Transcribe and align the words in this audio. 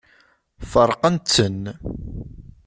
Feṛqent-ten. 0.71 1.61